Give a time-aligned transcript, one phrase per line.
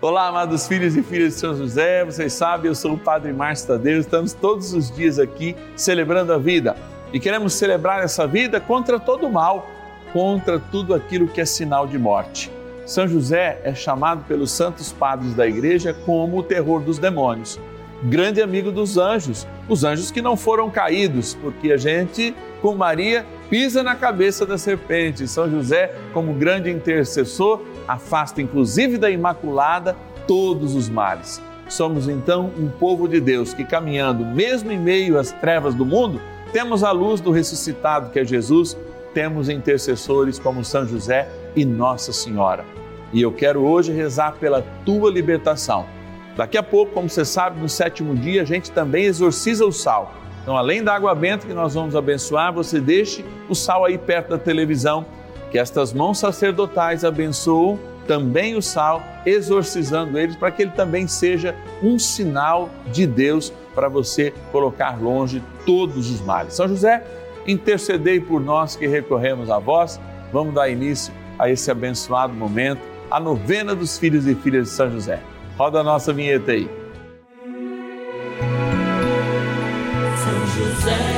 [0.00, 3.66] Olá, amados filhos e filhas de São José, vocês sabem, eu sou o Padre Márcio
[3.66, 6.76] Tadeu, estamos todos os dias aqui celebrando a vida
[7.12, 9.68] e queremos celebrar essa vida contra todo o mal,
[10.12, 12.48] contra tudo aquilo que é sinal de morte.
[12.86, 17.58] São José é chamado pelos santos padres da igreja como o terror dos demônios,
[18.04, 23.26] grande amigo dos anjos, os anjos que não foram caídos, porque a gente, com Maria,
[23.50, 25.26] pisa na cabeça da serpente.
[25.26, 29.96] São José, como grande intercessor, afasta inclusive da Imaculada
[30.26, 31.42] todos os males.
[31.68, 36.20] Somos então um povo de Deus que, caminhando mesmo em meio às trevas do mundo,
[36.52, 38.76] temos a luz do ressuscitado que é Jesus,
[39.12, 42.64] temos intercessores como São José e Nossa Senhora.
[43.12, 45.86] E eu quero hoje rezar pela tua libertação.
[46.36, 50.14] Daqui a pouco, como você sabe, no sétimo dia a gente também exorciza o sal.
[50.42, 54.30] Então, além da água benta que nós vamos abençoar, você deixe o sal aí perto
[54.30, 55.04] da televisão
[55.50, 61.54] que estas mãos sacerdotais abençoam também o sal, exorcizando eles, para que ele também seja
[61.82, 66.54] um sinal de Deus para você colocar longe todos os males.
[66.54, 67.04] São José,
[67.46, 70.00] intercedei por nós que recorremos a vós.
[70.32, 74.90] Vamos dar início a esse abençoado momento, a novena dos filhos e filhas de São
[74.90, 75.20] José.
[75.56, 76.68] Roda a nossa vinheta aí.
[80.16, 81.17] São José,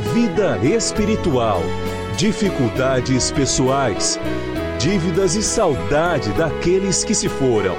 [0.00, 1.60] vida espiritual,
[2.16, 4.18] dificuldades pessoais,
[4.78, 7.74] dívidas e saudade daqueles que se foram.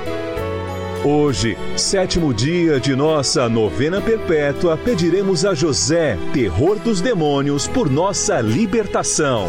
[1.03, 8.41] Hoje, sétimo dia de nossa novena perpétua, pediremos a José, terror dos demônios, por nossa
[8.41, 9.47] libertação.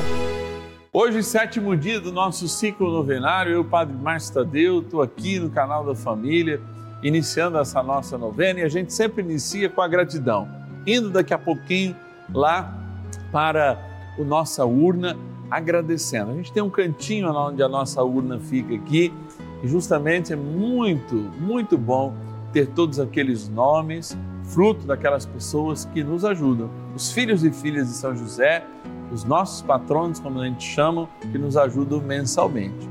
[0.92, 5.84] Hoje, sétimo dia do nosso ciclo novenário, eu, Padre Márcio Tadeu, estou aqui no canal
[5.84, 6.60] da família,
[7.02, 10.48] iniciando essa nossa novena e a gente sempre inicia com a gratidão,
[10.86, 11.96] indo daqui a pouquinho
[12.32, 12.76] lá
[13.32, 13.78] para
[14.18, 15.16] a nossa urna,
[15.50, 16.30] agradecendo.
[16.30, 19.12] A gente tem um cantinho onde a nossa urna fica aqui
[19.62, 22.14] e justamente é muito, muito bom
[22.52, 26.70] ter todos aqueles nomes, fruto daquelas pessoas que nos ajudam.
[26.94, 28.64] Os filhos e filhas de São José,
[29.12, 32.88] os nossos patronos, como a gente chama, que nos ajudam mensalmente.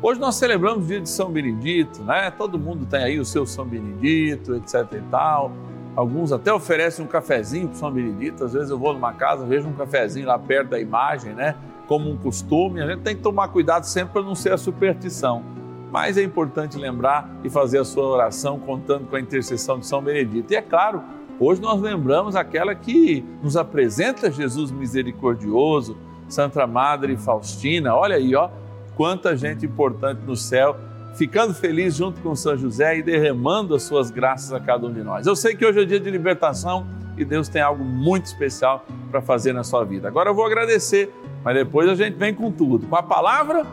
[0.00, 2.30] Hoje nós celebramos o dia de São Benedito, né?
[2.30, 5.52] Todo mundo tem aí o seu São Benedito, etc e tal.
[5.98, 8.44] Alguns até oferecem um cafezinho para São Benedito.
[8.44, 11.56] Às vezes eu vou numa casa, vejo um cafezinho lá perto da imagem, né?
[11.88, 12.80] Como um costume.
[12.80, 15.42] A gente tem que tomar cuidado sempre para não ser a superstição
[15.90, 20.02] mas é importante lembrar e fazer a sua oração contando com a intercessão de São
[20.02, 20.52] Benedito.
[20.52, 21.02] E é claro,
[21.40, 25.96] hoje nós lembramos aquela que nos apresenta Jesus misericordioso,
[26.28, 27.94] Santa Madre Faustina.
[27.94, 28.50] Olha aí, ó,
[28.96, 30.76] quanta gente importante no céu,
[31.18, 35.02] ficando feliz junto com São José e derramando as suas graças a cada um de
[35.02, 35.26] nós.
[35.26, 36.86] Eu sei que hoje é dia de libertação
[37.16, 40.06] e Deus tem algo muito especial para fazer na sua vida.
[40.06, 41.12] Agora eu vou agradecer,
[41.42, 43.66] mas depois a gente vem com tudo, com a palavra,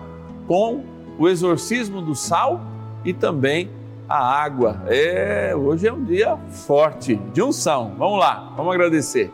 [0.48, 0.84] com
[1.20, 2.60] o exorcismo do sal
[3.06, 3.70] e também
[4.10, 4.82] a água.
[4.88, 7.94] É, hoje é um dia forte de unção.
[7.96, 9.32] Vamos lá, vamos agradecer.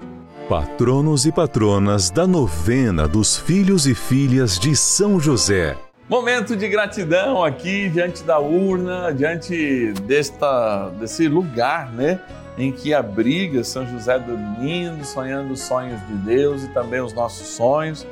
[0.50, 5.78] Patronos e patronas da novena dos filhos e filhas de São José.
[6.12, 12.20] Momento de gratidão aqui diante da urna, diante desta, desse lugar, né?
[12.58, 17.48] Em que abriga São José dormindo, sonhando os sonhos de Deus e também os nossos
[17.48, 18.06] sonhos.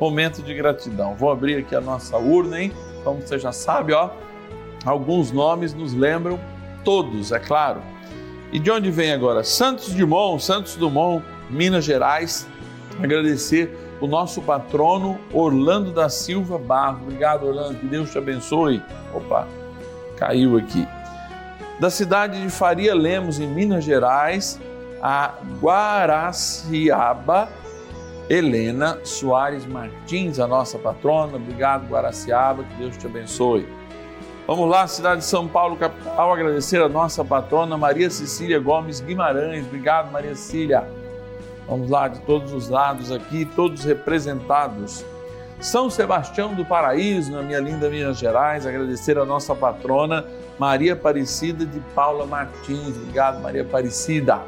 [0.00, 1.14] Momento de gratidão.
[1.14, 2.72] Vou abrir aqui a nossa urna, hein?
[3.04, 4.08] como você já sabe, ó,
[4.82, 6.40] alguns nomes nos lembram,
[6.82, 7.82] todos, é claro.
[8.50, 9.44] E de onde vem agora?
[9.44, 12.48] Santos Dumont, Santos Dumont, Minas Gerais.
[12.98, 17.02] Agradecer o nosso patrono Orlando da Silva Barro.
[17.04, 18.82] Obrigado, Orlando, que Deus te abençoe.
[19.14, 19.46] Opa,
[20.16, 20.86] caiu aqui.
[21.78, 24.60] Da cidade de Faria Lemos, em Minas Gerais,
[25.00, 27.48] a Guaraciaba
[28.28, 31.36] Helena Soares Martins, a nossa patrona.
[31.36, 33.68] Obrigado, Guaraciaba, que Deus te abençoe.
[34.48, 39.64] Vamos lá, cidade de São Paulo, capital, agradecer a nossa patrona Maria Cecília Gomes Guimarães.
[39.64, 41.01] Obrigado, Maria Cecília.
[41.68, 45.04] Vamos lá, de todos os lados aqui, todos representados.
[45.60, 50.26] São Sebastião do Paraíso, na minha linda Minas Gerais, agradecer a nossa patrona
[50.58, 52.96] Maria Aparecida de Paula Martins.
[52.96, 54.42] Obrigado, Maria Aparecida.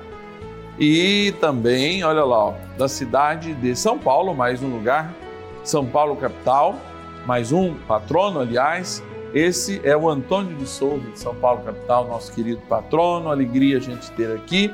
[0.78, 5.14] E também, olha lá, ó, da cidade de São Paulo, mais um lugar,
[5.62, 6.74] São Paulo capital,
[7.24, 9.00] mais um patrono, aliás,
[9.32, 13.80] esse é o Antônio de Souza, de São Paulo capital, nosso querido patrono, alegria a
[13.80, 14.72] gente ter aqui.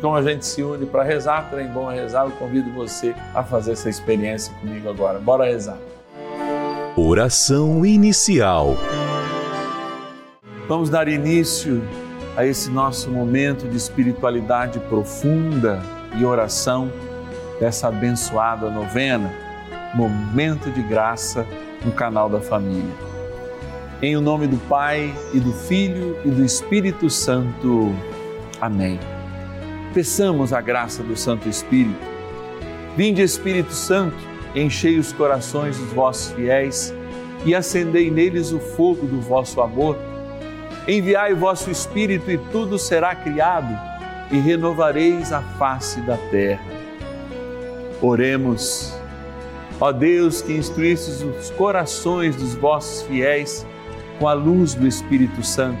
[0.00, 3.14] E como a gente se une para rezar, trem bom a rezar, eu convido você
[3.34, 5.18] a fazer essa experiência comigo agora.
[5.18, 5.76] Bora rezar.
[6.96, 8.78] Oração inicial.
[10.66, 11.82] Vamos dar início
[12.34, 15.82] a esse nosso momento de espiritualidade profunda
[16.16, 16.90] e oração
[17.60, 19.30] dessa abençoada novena,
[19.94, 21.46] Momento de Graça
[21.84, 22.94] no canal da família.
[24.00, 27.94] Em o nome do Pai e do Filho e do Espírito Santo.
[28.62, 28.98] Amém.
[29.94, 32.00] Peçamos a graça do Santo Espírito.
[32.96, 34.16] Vinde, Espírito Santo,
[34.54, 36.94] enchei os corações dos vossos fiéis
[37.44, 39.96] e acendei neles o fogo do vosso amor
[40.88, 43.78] Enviai o vosso Espírito e tudo será criado,
[44.30, 46.64] e renovareis a face da terra.
[48.00, 48.92] Oremos.
[49.78, 53.66] Ó Deus, que instruístes os corações dos vossos fiéis
[54.18, 55.80] com a luz do Espírito Santo,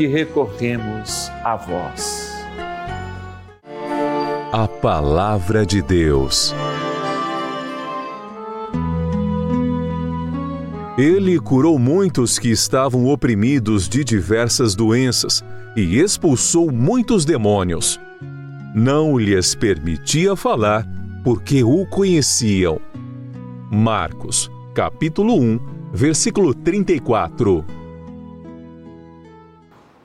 [0.00, 2.32] que recorremos a vós.
[4.50, 6.54] A Palavra de Deus.
[10.96, 15.44] Ele curou muitos que estavam oprimidos de diversas doenças
[15.76, 18.00] e expulsou muitos demônios.
[18.74, 20.86] Não lhes permitia falar
[21.22, 22.80] porque o conheciam.
[23.70, 25.60] Marcos, capítulo 1,
[25.92, 27.79] versículo 34.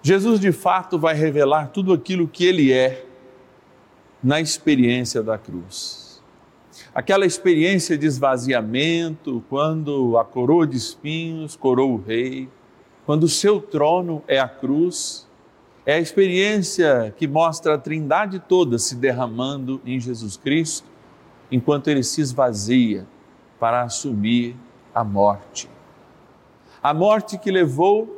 [0.05, 3.05] Jesus de fato vai revelar tudo aquilo que ele é
[4.23, 6.05] na experiência da cruz
[6.95, 12.47] aquela experiência de esvaziamento, quando a coroa de espinhos coroa o rei,
[13.05, 15.27] quando o seu trono é a cruz,
[15.85, 20.87] é a experiência que mostra a trindade toda se derramando em Jesus Cristo,
[21.51, 23.05] enquanto ele se esvazia
[23.59, 24.55] para assumir
[24.93, 25.69] a morte.
[26.81, 28.14] A morte que levou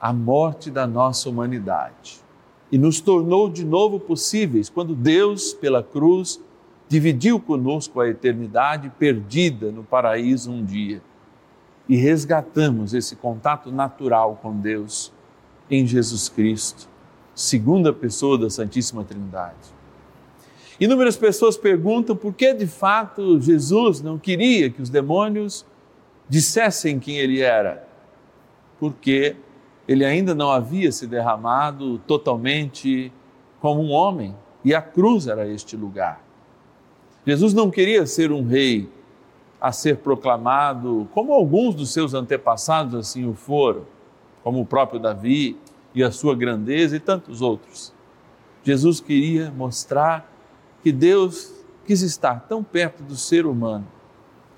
[0.00, 2.20] a morte da nossa humanidade
[2.70, 6.40] e nos tornou de novo possíveis quando Deus, pela cruz,
[6.88, 11.02] dividiu conosco a eternidade perdida no paraíso um dia
[11.88, 15.12] e resgatamos esse contato natural com Deus
[15.70, 16.88] em Jesus Cristo,
[17.34, 19.74] segunda pessoa da Santíssima Trindade.
[20.78, 25.64] Inúmeras pessoas perguntam por que de fato Jesus não queria que os demônios
[26.28, 27.88] dissessem quem ele era.
[28.78, 29.36] Porque
[29.88, 33.12] ele ainda não havia se derramado totalmente
[33.60, 36.20] como um homem e a cruz era este lugar.
[37.26, 38.88] Jesus não queria ser um rei
[39.60, 43.84] a ser proclamado, como alguns dos seus antepassados assim o foram,
[44.42, 45.56] como o próprio Davi
[45.94, 47.92] e a sua grandeza e tantos outros.
[48.62, 50.30] Jesus queria mostrar
[50.82, 51.52] que Deus
[51.84, 53.86] quis estar tão perto do ser humano,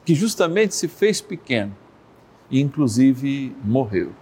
[0.04, 1.76] que justamente se fez pequeno
[2.50, 4.12] e, inclusive, morreu.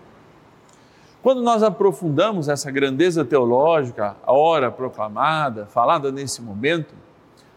[1.26, 6.94] Quando nós aprofundamos essa grandeza teológica, a hora proclamada, falada nesse momento,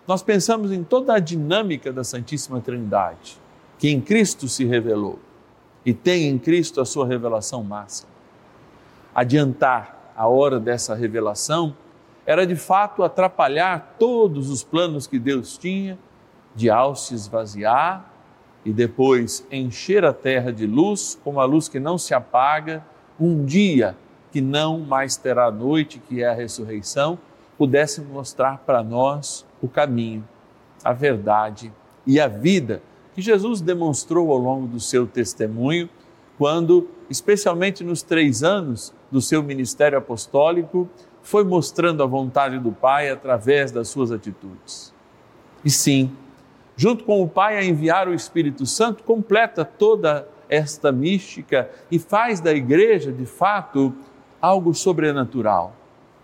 [0.07, 3.39] nós pensamos em toda a dinâmica da Santíssima Trindade,
[3.77, 5.19] que em Cristo se revelou
[5.85, 8.09] e tem em Cristo a sua revelação máxima.
[9.13, 11.75] Adiantar a hora dessa revelação
[12.25, 15.95] era de fato atrapalhar todos os planos que Deus tinha
[16.55, 18.11] de ao se esvaziar
[18.65, 22.83] e depois encher a terra de luz, como a luz que não se apaga,
[23.19, 23.95] um dia
[24.31, 27.17] que não mais terá noite, que é a ressurreição,
[27.57, 30.27] pudesse mostrar para nós o caminho,
[30.83, 31.73] a verdade
[32.05, 32.81] e a vida
[33.13, 35.89] que Jesus demonstrou ao longo do seu testemunho,
[36.38, 40.88] quando, especialmente nos três anos do seu ministério apostólico,
[41.21, 44.93] foi mostrando a vontade do Pai através das suas atitudes.
[45.65, 46.11] E sim,
[46.77, 52.41] junto com o Pai a enviar o Espírito Santo, completa toda esta mística e faz
[52.41, 53.94] da igreja, de fato,
[54.41, 55.75] algo sobrenatural,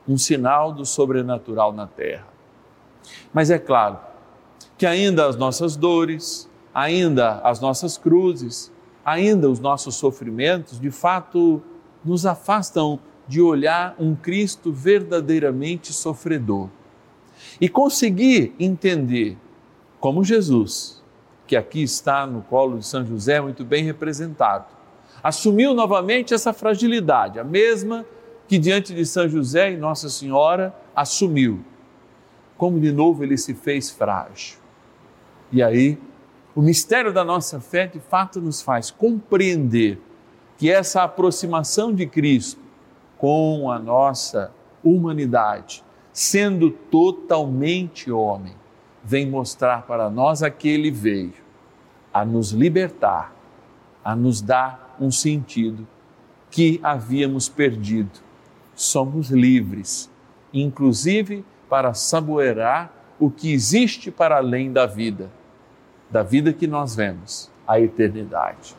[0.08, 2.28] um sinal do sobrenatural na terra.
[3.34, 4.00] Mas é claro
[4.78, 8.72] que ainda as nossas dores, ainda as nossas cruzes,
[9.06, 11.62] ainda os nossos sofrimentos, de fato,
[12.04, 16.70] nos afastam de olhar um Cristo verdadeiramente sofredor
[17.60, 19.38] e conseguir entender
[20.00, 20.95] como Jesus,
[21.48, 24.66] que aqui está no colo de São José, muito bem representado,
[25.24, 28.06] assumiu novamente essa fragilidade, a mesma
[28.48, 31.64] que diante de São José e Nossa Senhora assumiu.
[32.58, 34.58] Como de novo ele se fez frágil.
[35.52, 35.98] E aí,
[36.56, 40.00] o mistério da nossa fé de fato nos faz compreender
[40.58, 42.62] que essa aproximação de Cristo
[43.18, 44.52] com a nossa
[44.84, 45.84] humanidade,
[46.14, 48.56] sendo totalmente homem,
[49.06, 51.34] vem mostrar para nós a que ele veio,
[52.12, 53.34] a nos libertar,
[54.04, 55.88] a nos dar um sentido
[56.50, 58.20] que havíamos perdido.
[58.74, 60.10] Somos livres,
[60.52, 65.30] inclusive para saborear o que existe para além da vida,
[66.10, 68.76] da vida que nós vemos, a eternidade.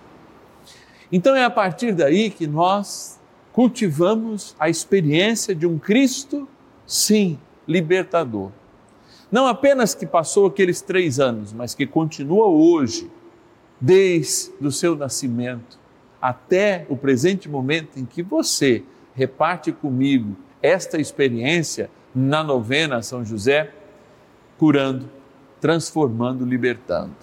[1.11, 3.19] Então é a partir daí que nós
[3.53, 6.49] cultivamos a experiência de um Cristo,
[6.87, 8.51] sim, libertador.
[9.31, 13.11] Não apenas que passou aqueles três anos, mas que continua hoje,
[13.81, 15.79] desde o seu nascimento
[16.21, 18.83] até o presente momento em que você
[19.15, 23.71] reparte comigo esta experiência na novena São José,
[24.59, 25.09] curando,
[25.61, 27.15] transformando, libertando.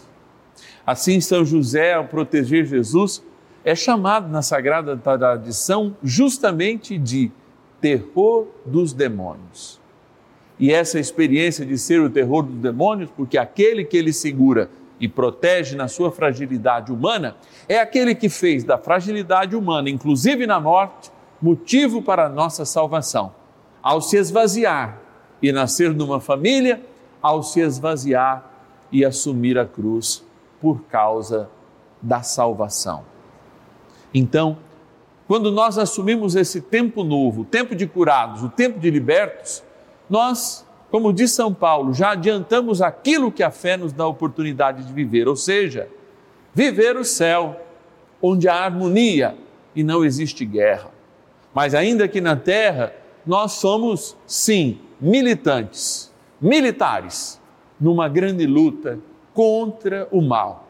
[0.86, 3.24] Assim, São José, ao proteger Jesus,
[3.65, 7.31] é chamado na Sagrada Tradição justamente de
[7.81, 9.82] terror dos demônios.
[10.60, 14.69] E essa experiência de ser o terror dos demônios, porque aquele que ele segura
[15.00, 17.36] e protege na sua fragilidade humana,
[17.67, 23.33] é aquele que fez da fragilidade humana, inclusive na morte, motivo para a nossa salvação.
[23.81, 25.00] Ao se esvaziar
[25.41, 26.81] e nascer numa família,
[27.22, 28.50] ao se esvaziar
[28.91, 30.24] e assumir a cruz
[30.62, 31.50] por causa
[32.01, 33.03] da salvação.
[34.13, 34.57] Então,
[35.27, 39.63] quando nós assumimos esse tempo novo, o tempo de curados, o tempo de libertos,
[40.13, 44.84] nós, como diz São Paulo, já adiantamos aquilo que a fé nos dá a oportunidade
[44.84, 45.89] de viver, ou seja,
[46.53, 47.60] viver o céu,
[48.22, 49.36] onde há harmonia
[49.75, 50.91] e não existe guerra.
[51.51, 52.93] Mas ainda que na terra,
[53.25, 57.41] nós somos, sim, militantes, militares,
[57.82, 59.00] numa grande luta
[59.34, 60.67] contra o mal.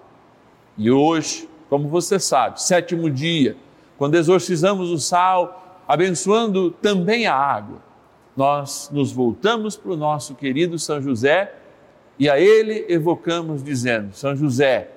[0.77, 3.57] E hoje, como você sabe, sétimo dia,
[3.97, 7.92] quando exorcizamos o sal, abençoando também a água,
[8.35, 11.53] nós nos voltamos para o nosso querido São José
[12.17, 14.89] e a ele evocamos dizendo: São José,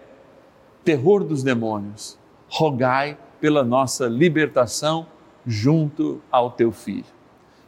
[0.84, 5.06] terror dos demônios, rogai pela nossa libertação
[5.46, 7.04] junto ao teu filho.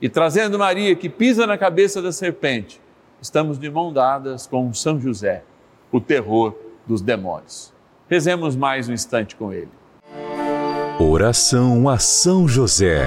[0.01, 2.81] E trazendo Maria que pisa na cabeça da serpente,
[3.21, 5.43] estamos de mão dadas com São José,
[5.91, 6.55] o terror
[6.87, 7.73] dos demônios.
[8.09, 9.69] Rezemos mais um instante com ele.
[10.99, 13.07] Oração a São José.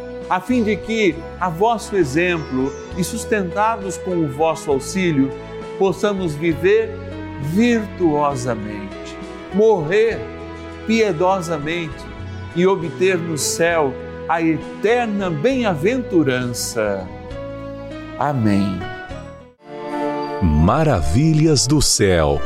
[0.31, 5.29] a fim de que, a vosso exemplo e sustentados com o vosso auxílio,
[5.77, 6.89] possamos viver
[7.41, 9.17] virtuosamente,
[9.53, 10.17] morrer
[10.87, 12.05] piedosamente
[12.55, 13.93] e obter no céu
[14.29, 17.05] a eterna bem-aventurança.
[18.17, 18.79] Amém.
[20.41, 22.39] Maravilhas do céu.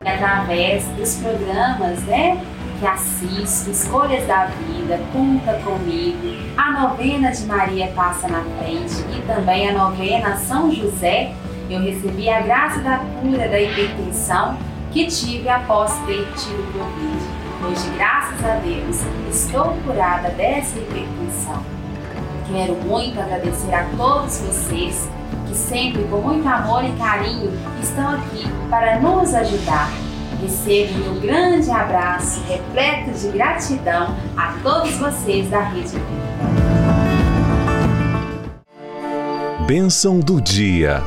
[0.00, 2.42] Através dos programas, né?
[2.84, 9.22] Que assisto, Escolhas da Vida, Conta Comigo, a novena de Maria Passa na Frente e
[9.26, 11.32] também a novena São José,
[11.70, 14.58] eu recebi a graça da cura da hipertensão
[14.92, 17.72] que tive após ter tido Covid.
[17.72, 19.00] Hoje, graças a Deus,
[19.30, 21.64] estou curada dessa hipertensão.
[22.52, 25.08] Quero muito agradecer a todos vocês
[25.48, 27.50] que sempre com muito amor e carinho
[27.80, 29.88] estão aqui para nos ajudar.
[30.40, 36.34] Recebo um grande abraço repleto de gratidão a todos vocês da Rede Vida.
[39.66, 41.02] Bênção do dia.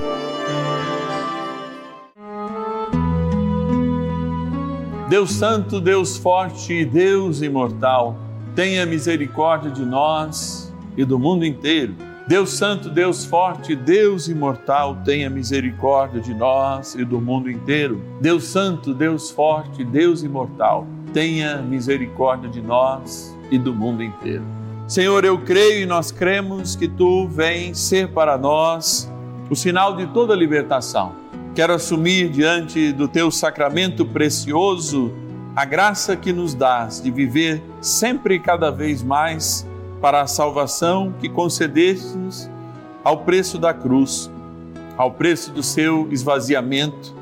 [5.10, 8.18] Deus Santo, Deus Forte e Deus Imortal,
[8.56, 11.96] tenha misericórdia de nós e do mundo inteiro.
[12.28, 18.04] Deus Santo, Deus Forte, Deus Imortal, tenha misericórdia de nós e do mundo inteiro.
[18.20, 24.44] Deus Santo, Deus Forte, Deus Imortal, tenha misericórdia de nós e do mundo inteiro.
[24.90, 29.10] Senhor, eu creio e nós cremos que tu vens ser para nós
[29.50, 31.14] o sinal de toda libertação.
[31.56, 35.14] Quero assumir diante do teu sacramento precioso
[35.56, 39.67] a graça que nos dás de viver sempre e cada vez mais
[40.02, 42.50] para a salvação que concedeste-nos
[43.04, 44.30] ao preço da cruz,
[44.98, 47.16] ao preço do seu esvaziamento,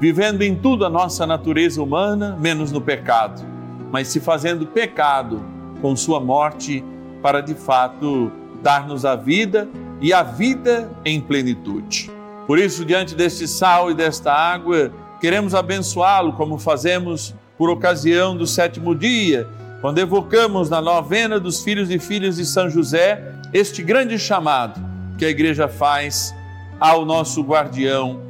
[0.00, 3.42] vivendo em tudo a nossa natureza humana, menos no pecado,
[3.90, 5.42] mas se fazendo pecado
[5.80, 6.84] com sua morte
[7.22, 8.30] para de fato
[8.62, 9.68] dar-nos a vida
[10.00, 12.10] e a vida em plenitude.
[12.46, 14.90] Por isso, diante deste sal e desta água,
[15.20, 19.46] queremos abençoá-lo como fazemos por ocasião do sétimo dia
[19.80, 24.80] quando evocamos na novena dos filhos e filhas de São José este grande chamado
[25.16, 26.34] que a igreja faz
[26.78, 28.20] ao nosso guardião,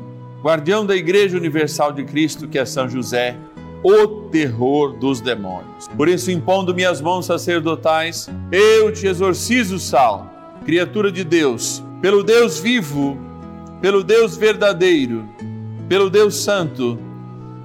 [0.42, 3.36] guardião da Igreja Universal de Cristo, que é São José,
[3.82, 5.88] o terror dos demônios.
[5.96, 10.28] Por isso, impondo minhas mãos sacerdotais, eu te exorcizo, Sal,
[10.64, 13.16] criatura de Deus, pelo Deus vivo,
[13.80, 15.28] pelo Deus verdadeiro,
[15.88, 16.98] pelo Deus santo,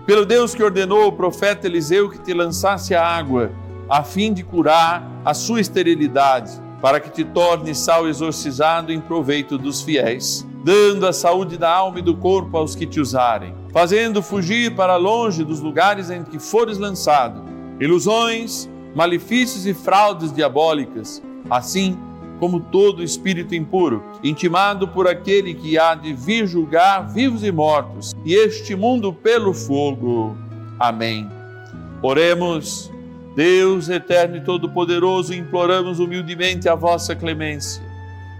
[0.05, 3.51] pelo Deus que ordenou o profeta Eliseu que te lançasse a água
[3.89, 9.57] a fim de curar a sua esterilidade, para que te torne sal exorcizado em proveito
[9.57, 14.21] dos fiéis, dando a saúde da alma e do corpo aos que te usarem, fazendo
[14.21, 17.43] fugir para longe dos lugares em que fores lançado
[17.79, 21.97] ilusões, malefícios e fraudes diabólicas, assim
[22.39, 28.13] como todo espírito impuro, intimado por aquele que há de vir julgar vivos e mortos,
[28.25, 30.35] e este mundo pelo fogo.
[30.79, 31.29] Amém.
[32.01, 32.91] Oremos.
[33.35, 37.83] Deus eterno e todo-poderoso, imploramos humildemente a vossa clemência,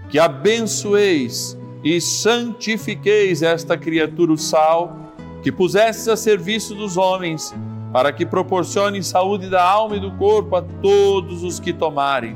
[0.08, 4.96] que abençoeis e santifiqueis esta criatura o sal,
[5.42, 7.54] que pusestes a serviço dos homens,
[7.92, 12.34] para que proporcione saúde da alma e do corpo a todos os que tomarem,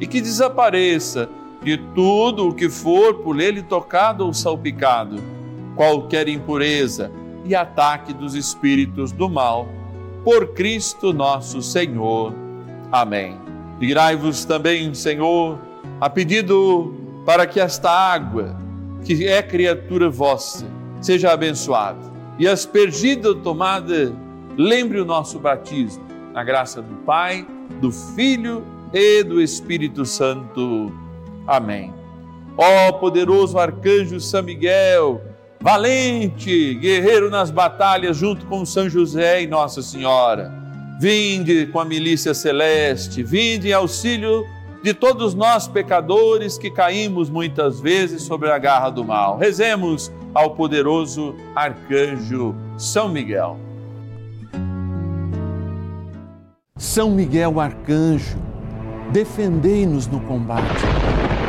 [0.00, 1.28] e que desapareça
[1.62, 5.22] de tudo o que for por ele tocado ou salpicado,
[5.76, 7.10] qualquer impureza
[7.44, 9.68] e ataque dos espíritos do mal
[10.24, 12.34] por Cristo nosso Senhor.
[12.90, 13.38] Amém.
[13.78, 15.58] Digrai-vos também, Senhor,
[16.00, 16.94] a pedido
[17.26, 18.56] para que esta água,
[19.04, 20.66] que é criatura vossa,
[21.00, 22.14] seja abençoada.
[22.36, 24.12] e aspergida tomada,
[24.56, 26.02] lembre o nosso batismo.
[26.32, 27.46] Na graça do Pai,
[27.80, 30.92] do Filho e do Espírito Santo.
[31.46, 31.94] Amém.
[32.56, 35.20] Ó poderoso arcanjo São Miguel,
[35.64, 40.52] valente, guerreiro nas batalhas junto com São José e Nossa Senhora.
[41.00, 44.44] Vinde com a milícia celeste, vinde em auxílio
[44.82, 49.38] de todos nós pecadores que caímos muitas vezes sobre a garra do mal.
[49.38, 53.58] Rezemos ao poderoso arcanjo São Miguel.
[56.76, 58.36] São Miguel arcanjo,
[59.10, 61.03] defendei-nos no combate.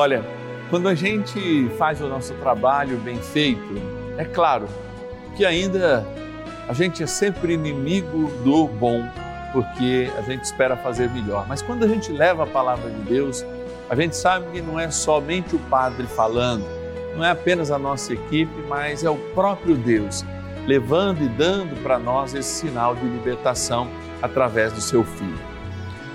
[0.00, 0.24] Olha,
[0.70, 3.74] quando a gente faz o nosso trabalho bem feito,
[4.16, 4.68] é claro
[5.36, 6.06] que ainda
[6.68, 9.04] a gente é sempre inimigo do bom,
[9.52, 11.48] porque a gente espera fazer melhor.
[11.48, 13.44] Mas quando a gente leva a palavra de Deus,
[13.90, 16.64] a gente sabe que não é somente o padre falando,
[17.16, 20.24] não é apenas a nossa equipe, mas é o próprio Deus
[20.64, 23.88] levando e dando para nós esse sinal de libertação
[24.22, 25.40] através do seu filho.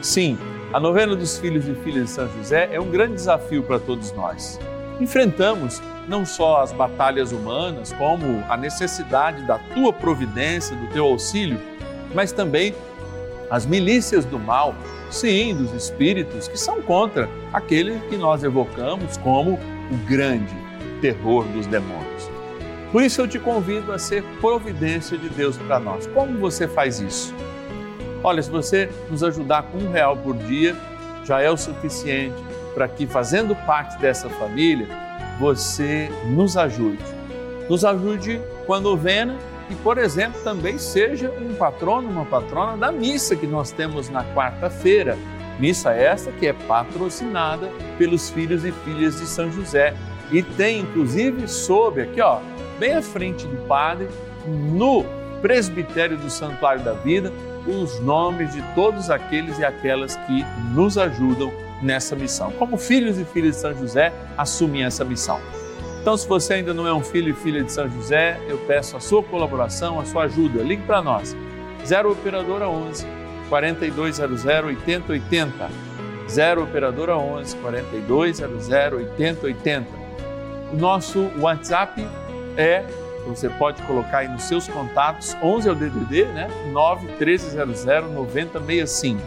[0.02, 0.38] Sim,
[0.74, 4.12] a novena dos filhos e filhas de São José é um grande desafio para todos
[4.14, 4.60] nós.
[5.00, 11.60] Enfrentamos não só as batalhas humanas, como a necessidade da tua providência, do teu auxílio,
[12.16, 12.74] mas também
[13.52, 14.74] as milícias do mal,
[15.12, 19.60] sim, dos espíritos que são contra aquele que nós evocamos como
[19.92, 20.56] o grande
[21.02, 22.32] terror dos demônios.
[22.92, 26.08] Por isso eu te convido a ser providência de Deus para nós.
[26.08, 27.34] Como você faz isso?
[28.24, 30.76] Olha, se você nos ajudar com um real por dia,
[31.26, 32.42] já é o suficiente
[32.74, 34.88] para que, fazendo parte dessa família,
[35.40, 37.04] você nos ajude.
[37.70, 39.36] Nos ajude com a novena
[39.70, 44.24] e, por exemplo, também seja um patrono, uma patrona da missa que nós temos na
[44.34, 45.18] quarta-feira.
[45.60, 49.94] Missa essa que é patrocinada pelos filhos e filhas de São José.
[50.32, 52.40] E tem, inclusive, sob aqui, ó,
[52.80, 54.08] bem à frente do padre,
[54.48, 55.06] no
[55.42, 57.32] presbitério do Santuário da Vida,
[57.68, 62.52] os nomes de todos aqueles e aquelas que nos ajudam nessa missão.
[62.52, 65.40] Como filhos e filhas de São José, assumem essa missão.
[66.02, 68.98] Então, se você ainda não é um filho e filha de São José, eu peço
[68.98, 70.62] a sua colaboração, a sua ajuda.
[70.62, 71.36] Ligue para nós.
[71.86, 73.06] 0 Operadora 11
[73.48, 75.70] 4200 8080.
[76.30, 79.88] 0 Operadora 11 4200 8080.
[80.74, 82.06] O nosso WhatsApp
[82.58, 82.84] é,
[83.30, 86.48] você pode colocar aí nos seus contatos, 11 é o DDD, né?
[86.72, 89.22] 9 1300 9065.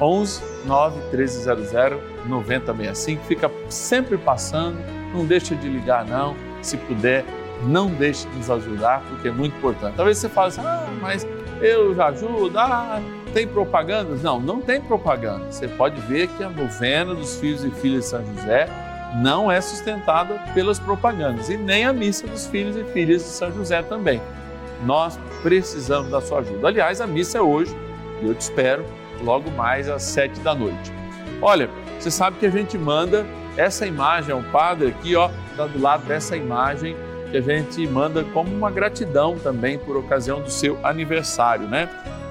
[0.00, 1.72] 11 9 1300
[2.26, 3.24] 9065.
[3.24, 4.78] Fica sempre passando,
[5.14, 6.36] não deixa de ligar não.
[6.60, 7.24] Se puder,
[7.64, 9.96] não deixe de nos ajudar, porque é muito importante.
[9.96, 11.26] Talvez você fale assim, ah, mas
[11.60, 13.00] eu já ajudo, ah,
[13.32, 14.22] tem propagandas?
[14.22, 15.50] Não, não tem propaganda.
[15.50, 18.68] Você pode ver que a novena dos filhos e filhas de São José
[19.14, 23.52] não é sustentada pelas propagandas e nem a missa dos filhos e filhas de São
[23.52, 24.20] José também.
[24.84, 26.68] Nós precisamos da sua ajuda.
[26.68, 27.76] Aliás, a missa é hoje
[28.20, 28.84] e eu te espero
[29.22, 30.92] logo mais às sete da noite.
[31.40, 35.80] Olha, você sabe que a gente manda essa imagem ao padre aqui, ó, está do
[35.80, 36.96] lado dessa imagem
[37.30, 41.88] que a gente manda como uma gratidão também por ocasião do seu aniversário, né?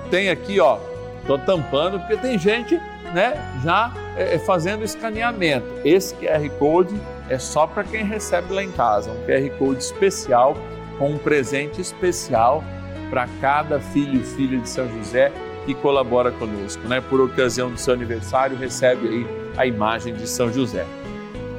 [0.09, 0.77] Tem aqui, ó,
[1.25, 2.79] tô tampando porque tem gente
[3.13, 5.65] né, já é, é, fazendo escaneamento.
[5.83, 10.55] Esse QR Code é só para quem recebe lá em casa, um QR Code especial
[10.97, 12.63] com um presente especial
[13.09, 15.31] para cada filho e filha de São José
[15.65, 17.01] que colabora conosco, né?
[17.01, 20.85] Por ocasião do seu aniversário, recebe aí a imagem de São José.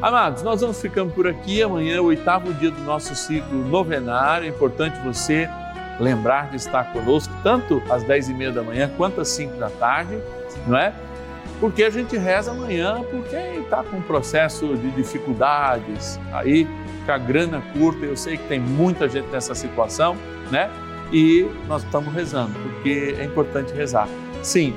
[0.01, 1.63] Amados, nós vamos ficando por aqui.
[1.63, 4.47] Amanhã é o oitavo dia do nosso ciclo novenário.
[4.47, 5.49] É importante você
[6.01, 9.71] lembrar de estar conosco, tanto às dez e meia da manhã quanto às cinco da
[9.71, 10.19] tarde,
[10.67, 10.93] não é?
[11.61, 16.67] Porque a gente reza amanhã por quem está com um processo de dificuldades, aí
[17.07, 20.17] com a grana curta, eu sei que tem muita gente nessa situação,
[20.51, 20.71] né?
[21.13, 24.09] E nós estamos rezando, porque é importante rezar.
[24.43, 24.75] Sim,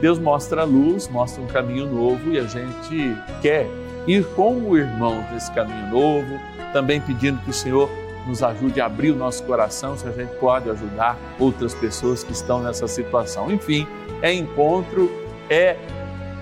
[0.00, 3.66] Deus mostra a luz, mostra um caminho novo e a gente quer
[4.06, 6.38] ir com o irmão desse caminho novo,
[6.72, 7.88] também pedindo que o Senhor
[8.26, 12.32] nos ajude a abrir o nosso coração, se a gente pode ajudar outras pessoas que
[12.32, 13.50] estão nessa situação.
[13.50, 13.86] Enfim,
[14.20, 15.10] é encontro,
[15.48, 15.76] é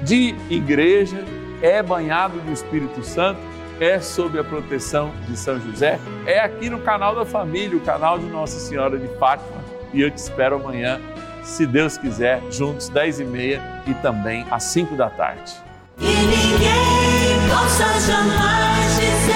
[0.05, 1.25] de igreja,
[1.63, 3.41] é banhado do Espírito Santo,
[3.81, 8.19] é sob a proteção de São José, é aqui no canal da família, o canal
[8.19, 9.65] de Nossa Senhora de Fátima.
[9.93, 11.01] E eu te espero amanhã,
[11.43, 15.55] se Deus quiser, juntos 10 e meia e também às 5 da tarde.
[15.99, 19.34] Ninguém possa jamais dizer